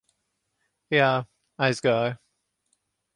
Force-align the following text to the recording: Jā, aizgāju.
Jā, 0.95 1.09
aizgāju. 1.67 2.17